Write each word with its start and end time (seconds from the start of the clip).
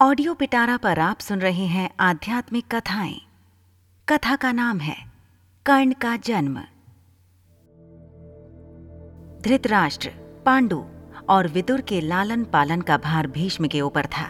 Audio 0.00 0.34
पिटारा 0.34 0.76
पर 0.76 0.98
आप 0.98 1.18
सुन 1.18 1.40
रहे 1.40 1.66
हैं 1.66 1.90
आध्यात्मिक 2.00 2.64
कथाएँ। 2.74 3.20
कथा 4.08 4.36
का 4.36 4.52
नाम 4.52 4.78
है, 4.78 4.96
कर्ण 5.66 5.92
का 5.92 6.16
जन्म। 6.16 6.60
धृतराष्ट्र, 9.42 10.08
पांडु 10.46 10.84
और 11.28 11.48
विदुर 11.48 11.80
के 11.80 12.00
लालन 12.00 12.44
पालन 12.44 12.80
का 12.80 12.96
भार 12.96 13.26
भीष्म 13.26 13.68
के 13.68 13.80
ऊपर 13.80 14.06
था। 14.06 14.26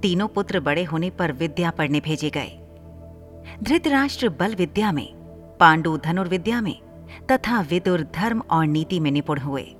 तीनों 0.00 0.28
पुत्र 0.28 0.60
बड़े 0.60 0.84
होने 0.84 1.10
पर 1.10 1.32
विद्या 1.32 1.70
पढ़ने 1.70 2.00
भेजे 2.00 2.30
गए। 2.30 2.50
धृतराष्ट्र 3.62 4.28
बल 4.28 4.54
विद्या 4.54 4.92
में, 4.92 5.14
पांडु 5.60 5.96
धनुर्विद्या 5.96 6.60
में 6.60 6.80
तथा 7.32 7.60
विदुर 7.60 8.02
धर्म 8.14 8.40
और 8.40 8.66
नीति 8.66 9.00
में 9.00 9.10
निपुण 9.10 9.40
हुए। 9.40 9.76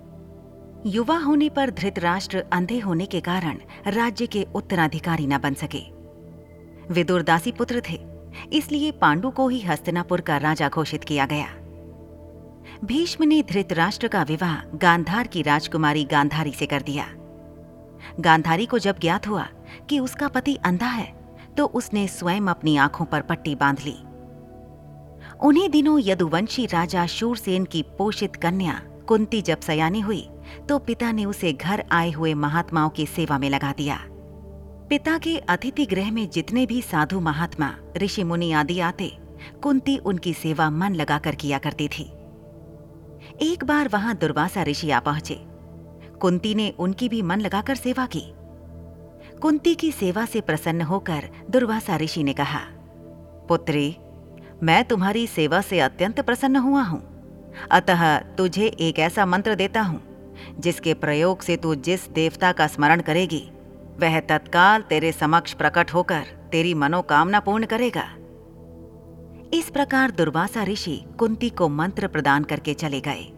युवा 0.86 1.16
होने 1.18 1.48
पर 1.48 1.70
धृतराष्ट्र 1.70 2.44
अंधे 2.52 2.78
होने 2.78 3.06
के 3.06 3.20
कारण 3.20 3.58
राज्य 3.86 4.26
के 4.26 4.46
उत्तराधिकारी 4.54 5.26
न 5.26 5.38
बन 5.38 5.54
सके। 5.54 5.82
विदुर 6.92 7.24
पुत्र 7.50 7.82
थे, 7.90 7.98
इसलिए 8.52 8.90
पांडु 8.90 9.30
को 9.30 9.48
ही 9.48 9.60
हस्तिनापुर 9.60 10.20
का 10.20 10.36
राजा 10.36 10.68
घोषित 10.68 11.04
किया 11.04 11.26
गया। 11.26 11.46
भीष्म 12.84 13.24
ने 13.24 13.42
धृतराष्ट्र 13.42 14.08
का 14.08 14.22
विवाह 14.22 14.56
गांधार 14.76 15.26
की 15.26 15.42
राजकुमारी 15.42 16.04
गांधारी 16.04 16.52
से 16.52 16.66
कर 16.66 16.82
दिया। 16.82 17.06
गांधारी 18.20 18.66
को 18.66 18.78
जब 18.78 18.98
ज्ञात 18.98 19.28
हुआ 19.28 19.46
कि 19.90 19.98
उसका 19.98 20.28
पति 20.28 20.54
अंधा 20.64 20.86
है 20.86 21.12
तो 21.56 21.66
उसने 21.66 22.06
स्वयं 22.08 22.46
अपनी 22.46 22.76
आँखों 22.76 23.04
पर 23.04 23.20
पट्टी 23.20 23.54
बाँध 23.54 23.80
ली। 23.80 23.96
उन्हीं 25.40 25.68
दिनों 25.68 26.00
यदुवंशी 26.02 26.66
राजा 26.66 27.06
शूरसेन 27.06 27.64
की 27.64 27.82
पोषित 27.98 28.36
कन्या 28.36 28.80
कुंती 29.08 29.42
जब 29.42 29.60
सयानी 29.60 30.00
हुई। 30.00 30.28
तो 30.68 30.78
पिता 30.78 31.12
ने 31.12 31.24
उसे 31.24 31.52
घर 31.52 31.84
आए 31.92 32.10
हुए 32.10 32.34
महात्माओं 32.34 32.90
की 32.90 33.06
सेवा 33.06 33.38
में 33.38 33.50
लगा 33.50 33.72
दिया। 33.72 33.98
पिता 34.90 35.18
के 35.18 35.38
अतिथि 35.38 35.86
गृह 35.86 36.10
में 36.10 36.30
जितने 36.30 36.66
भी 36.66 36.82
साधु 36.82 37.20
महात्मा, 37.20 37.74
ऋषि 37.96 38.24
मुनि 38.24 38.52
आदि 38.52 38.80
आते, 38.80 39.18
कुंती 39.62 39.96
उनकी 39.98 40.34
सेवा 40.34 40.70
मन 40.70 40.94
लगाकर 40.94 41.34
किया 41.34 41.58
करती 41.58 41.88
थी। 41.88 42.02
एक 43.42 43.64
बार 43.64 43.88
वहाँ 43.88 44.14
दुर्वासा 44.16 44.62
ऋषि 44.62 44.90
आ 44.90 45.00
पहुँचे। 45.00 45.34
कुंती 46.20 46.54
ने 46.54 46.74
उनकी 46.78 47.08
भी 47.08 47.22
मन 47.22 47.40
लगाकर 47.40 47.74
सेवा 47.74 48.06
की। 48.06 48.22
कुंती 49.40 49.74
की 49.74 49.92
सेवा 49.92 50.24
से 50.24 50.40
प्रसन्न 50.40 50.82
होकर 50.82 51.28
दुर्वासा 51.50 51.96
ऋषि 51.96 52.22
ने 52.22 52.32
कहा, 52.32 52.60
पुत्री, 53.48 53.96
मैं 54.62 54.84
तुम्हारी 54.84 55.26
सेवा 55.26 55.60
से 55.60 55.80
अत्यंत 55.80 56.20
प्रसन्न 56.20 56.56
हुआ 56.56 56.82
हूँ। 56.82 57.02
अतः 57.70 58.18
तुझे 58.18 58.66
एक 58.66 58.98
ऐसा 58.98 59.26
मंत्र 59.26 59.54
देता 59.54 59.80
हूँ 59.80 60.09
जिसके 60.58 60.94
प्रयोग 60.94 61.42
से 61.42 61.56
तू 61.56 61.74
जिस 61.74 62.08
देवता 62.10 62.52
का 62.52 62.66
स्मरण 62.66 63.00
करेगी, 63.00 63.50
वह 64.00 64.20
तत्काल 64.20 64.82
तेरे 64.82 65.12
समक्ष 65.12 65.52
प्रकट 65.52 65.94
होकर 65.94 66.22
तेरी 66.52 66.74
मनोकामना 66.74 67.40
पूर्ण 67.40 67.66
करेगा। 67.66 68.04
इस 69.54 69.70
प्रकार 69.70 70.10
दुर्वासा 70.10 70.64
ऋषि 70.64 71.02
कुंती 71.18 71.50
को 71.50 71.68
मंत्र 71.68 72.06
प्रदान 72.06 72.44
करके 72.44 72.74
चले 72.74 73.00
गए। 73.00 73.30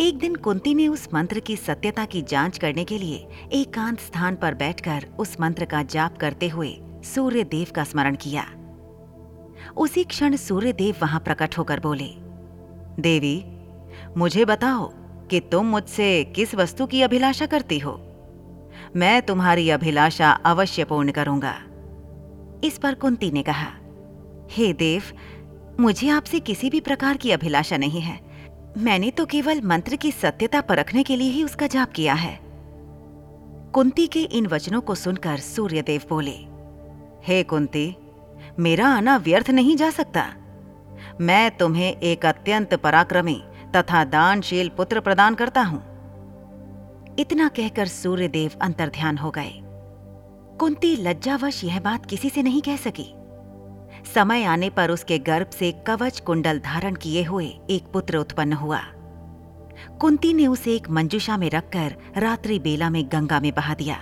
एक 0.00 0.18
दिन 0.18 0.34
कुंती 0.34 0.74
ने 0.74 0.88
उस 0.88 1.08
मंत्र 1.14 1.40
की 1.40 1.56
सत्यता 1.56 2.04
की 2.04 2.22
जाँच 2.22 2.58
करने 2.58 2.84
के 2.84 2.98
लिए 2.98 3.26
एकांत 3.52 4.00
स्थान 4.00 4.36
पर 4.36 4.54
बैठकर 4.54 5.06
उस 5.18 5.36
मंत्र 5.40 5.64
का 5.64 5.82
जाप 5.82 6.16
करते 6.16 6.48
हुए 6.48 6.76
सूर्य 7.04 7.44
देव 7.44 7.66
का 7.74 7.84
स्मरण 7.84 8.16
किया। 8.20 8.44
उसी 9.76 10.04
क्षण 10.04 10.36
सूर्य 10.36 10.72
देव 10.72 10.94
वहाँ 11.02 11.20
प्रकट 11.20 11.58
होकर 11.58 11.80
बोले, 11.80 12.08
देवी, 13.00 13.44
मुझे 14.16 14.44
बताओ 14.44 14.90
कि 15.30 15.40
तुम 15.40 15.66
मुझसे 15.66 16.24
किस 16.36 16.54
वस्तु 16.54 16.86
की 16.86 17.02
अभिलाषा 17.02 17.46
करती 17.46 17.78
हो? 17.78 17.92
मैं 18.96 19.20
तुम्हारी 19.22 19.68
अभिलाषा 19.70 20.30
अवश्य 20.30 20.84
पूर्ण 20.84 21.10
करूँगा। 21.10 21.54
इस 22.64 22.78
पर 22.78 22.94
कुंती 22.94 23.30
ने 23.30 23.42
कहा, 23.42 23.72
हे 24.50 24.72
देव, 24.72 25.02
मुझे 25.80 26.08
आपसे 26.08 26.40
किसी 26.40 26.70
भी 26.70 26.80
प्रकार 26.80 27.16
की 27.16 27.30
अभिलाषा 27.30 27.76
नहीं 27.76 28.00
है। 28.00 28.18
मैंने 28.78 29.10
तो 29.10 29.26
केवल 29.26 29.60
मंत्र 29.62 29.96
की 29.96 30.10
सत्यता 30.12 30.60
परखने 30.60 31.02
के 31.02 31.16
लिए 31.16 31.30
ही 31.30 31.42
उसका 31.44 31.66
जाप 31.66 31.92
किया 31.92 32.14
है 32.14 32.38
कुंती 33.74 34.06
के 34.06 34.20
इन 34.20 34.46
वचनों 34.46 34.80
को 34.80 34.94
सुनकर 34.94 35.38
सूर्यदेव 35.38 36.02
बोले, 36.08 36.36
हे 37.24 37.42
कुंती, 37.42 37.94
मेरा 38.58 38.88
आना 38.88 39.16
व्यर्थ 39.16 39.50
नहीं 39.50 39.76
जा 39.76 39.90
सकता। 39.90 40.24
मैं 41.20 41.50
तुम्हें 41.50 41.96
एक 42.00 42.26
अत्यंत 42.26 42.74
पराक्रमी 42.74 43.42
तथा 43.76 44.04
दानशील 44.04 44.68
पुत्र 44.68 45.00
प्रदान 45.00 45.34
करता 45.34 45.62
हूँ। 45.62 45.82
इतना 47.18 47.48
कहकर 47.48 47.86
सूर्यदेव 47.86 48.50
अंतर्ध्यान 48.62 49.18
हो 49.18 49.30
गए। 49.30 49.52
कुंती 50.60 50.96
लज्जावश 50.96 51.64
यह 51.64 51.80
बात 51.80 52.06
किसी 52.06 52.30
से 52.30 52.42
नहीं 52.42 52.62
कह 52.62 52.76
सकी। 52.76 53.12
समय 54.14 54.44
आने 54.44 54.70
पर 54.70 54.90
उसके 54.90 55.18
गर्भ 55.18 55.50
से 55.50 55.72
कवच 55.86 56.20
कुंडल 56.20 56.58
धारण 56.58 56.94
किए 56.94 57.22
हुए 57.22 57.46
एक 57.70 57.86
पुत्र 57.92 58.16
उत्पन्न 58.16 58.52
हुआ। 58.52 58.80
कुंती 60.00 60.32
ने 60.34 60.46
उसे 60.46 60.74
एक 60.74 60.90
मंजुषा 60.90 61.36
में 61.36 61.50
रखकर 61.50 61.96
रात्रि 62.16 62.58
बेला 62.58 62.90
में 62.90 63.04
गंगा 63.12 63.40
में 63.40 63.52
बहा 63.54 63.74
दिया। 63.74 63.96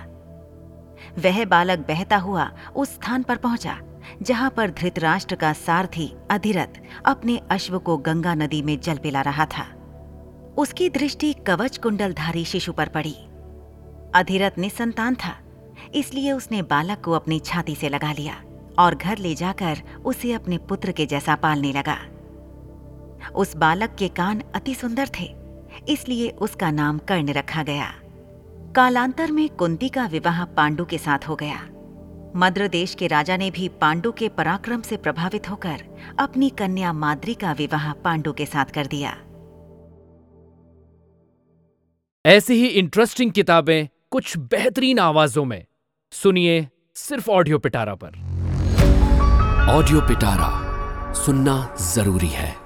वह 1.18 1.44
बालक 1.44 1.78
बहता 1.78 2.16
हुआ 2.16 2.50
उस 2.76 2.94
स्थान 2.94 3.22
पर 3.22 3.36
पहुँचा। 3.36 3.78
जहाँ 4.22 4.50
पर 4.50 4.70
धृतराष्ट्र 4.70 5.34
का 5.34 5.52
सारथी 5.52 6.12
अधिरथ 6.30 6.80
अपने 7.04 7.36
अश्व 7.50 7.78
को 7.78 7.96
गंगा 7.98 8.34
नदी 8.34 8.62
में 8.62 8.78
जल 8.80 8.98
पिला 8.98 9.20
रहा 9.22 9.46
था। 9.46 9.66
उसकी 10.58 10.88
दृष्टि 10.88 11.32
कवच 11.46 11.76
कुंडलधारी 11.78 12.44
शिशु 12.44 12.72
पर 12.72 12.88
पड़ी। 12.88 13.14
अधिरथ 14.14 14.58
ने 14.58 14.68
संतान 14.70 15.14
था, 15.14 15.36
इसलिए 15.94 16.32
उसने 16.32 16.62
बालक 16.62 17.00
को 17.00 17.12
अपनी 17.12 17.38
छाती 17.40 17.74
से 17.74 17.88
लगा 17.88 18.12
लिया 18.12 18.34
और 18.78 18.94
घर 18.94 19.18
ले 19.18 19.34
जाकर 19.34 19.82
उसे 20.04 20.32
अपने 20.32 20.58
पुत्र 20.58 20.92
के 20.92 21.06
जैसा 21.06 21.34
पालने 21.34 21.72
लगा। 21.72 21.96
उस 23.32 23.56
बालक 23.56 23.94
के 23.98 24.08
कान 24.08 24.42
अति 24.54 24.74
सुंदर 24.74 25.08
थे, 25.20 25.34
इसलिए 25.88 26.28
उसका 26.30 26.70
नाम 26.70 26.98
कर्ण 26.98 27.32
रखा 27.32 27.62
गया। 27.62 27.92
कालांतर 28.76 29.30
में 29.30 29.48
कुंती 29.48 29.88
का 29.88 30.06
विवाह 30.06 30.44
पांडु 30.46 30.84
के 30.84 30.98
साथ 30.98 31.28
हो 31.28 31.36
गया। 31.36 31.60
मद्र 32.36 32.68
देश 32.68 32.94
के 32.94 33.06
राजा 33.06 33.36
ने 33.36 33.50
भी 33.50 33.68
पांडु 33.68 34.12
के 34.12 34.28
पराक्रम 34.28 34.80
से 34.80 34.96
प्रभावित 34.96 35.50
होकर 35.50 35.82
अपनी 36.18 36.50
कन्या 36.50 36.92
माद्री 36.92 37.34
का 37.34 37.52
विवाह 37.52 37.92
पांडु 37.92 38.32
के 38.32 38.46
साथ 38.46 38.64
कर 38.64 38.86
दिया। 38.86 39.16
ऐसी 42.26 42.54
ही 42.54 42.66
इंटरेस्टिंग 42.66 43.32
किताबें 43.32 43.88
कुछ 44.10 44.36
बेहतरीन 44.36 44.98
आवाजों 44.98 45.44
में। 45.44 45.64
सुनिए 46.12 46.68
सिर्फ़ 46.94 47.30
ऑडियो 47.30 47.58
पिटारा 47.58 47.94
पर। 47.94 48.08
ऑडियो 49.70 50.00
पिटारा 50.00 51.12
सुनना 51.12 51.76
ज़रूरी 51.80 52.28
है। 52.28 52.63